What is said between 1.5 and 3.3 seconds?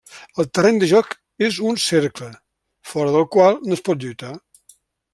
un cercle, fora